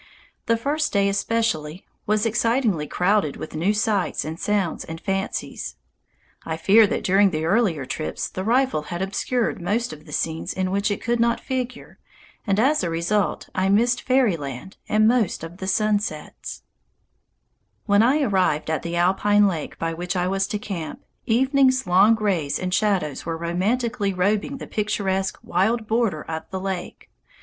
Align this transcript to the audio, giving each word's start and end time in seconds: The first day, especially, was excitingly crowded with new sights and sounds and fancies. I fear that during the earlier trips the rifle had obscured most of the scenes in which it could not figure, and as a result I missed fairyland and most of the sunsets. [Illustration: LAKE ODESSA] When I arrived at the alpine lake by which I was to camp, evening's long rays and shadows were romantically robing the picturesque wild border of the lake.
The 0.47 0.57
first 0.57 0.91
day, 0.91 1.07
especially, 1.09 1.85
was 2.07 2.25
excitingly 2.25 2.87
crowded 2.87 3.37
with 3.37 3.53
new 3.53 3.71
sights 3.71 4.25
and 4.25 4.39
sounds 4.39 4.83
and 4.83 4.99
fancies. 4.99 5.75
I 6.43 6.57
fear 6.57 6.87
that 6.87 7.03
during 7.03 7.29
the 7.29 7.45
earlier 7.45 7.85
trips 7.85 8.27
the 8.27 8.43
rifle 8.43 8.81
had 8.89 9.03
obscured 9.03 9.61
most 9.61 9.93
of 9.93 10.07
the 10.07 10.11
scenes 10.11 10.53
in 10.53 10.71
which 10.71 10.89
it 10.89 11.03
could 11.03 11.19
not 11.19 11.39
figure, 11.39 11.99
and 12.47 12.59
as 12.59 12.83
a 12.83 12.89
result 12.89 13.47
I 13.53 13.69
missed 13.69 14.01
fairyland 14.01 14.75
and 14.89 15.07
most 15.07 15.43
of 15.43 15.57
the 15.57 15.67
sunsets. 15.67 16.63
[Illustration: 17.85 17.85
LAKE 17.85 17.85
ODESSA] 17.85 17.85
When 17.87 18.01
I 18.01 18.21
arrived 18.23 18.71
at 18.71 18.81
the 18.81 18.95
alpine 18.95 19.47
lake 19.47 19.77
by 19.77 19.93
which 19.93 20.15
I 20.15 20.27
was 20.27 20.47
to 20.47 20.57
camp, 20.57 21.05
evening's 21.27 21.85
long 21.85 22.15
rays 22.15 22.57
and 22.57 22.73
shadows 22.73 23.23
were 23.27 23.37
romantically 23.37 24.15
robing 24.15 24.57
the 24.57 24.65
picturesque 24.65 25.37
wild 25.43 25.85
border 25.85 26.23
of 26.23 26.49
the 26.49 26.59
lake. 26.59 27.11